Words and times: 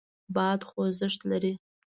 باد 0.35 0.59
خوځښت 0.69 1.21
لري. 1.31 1.53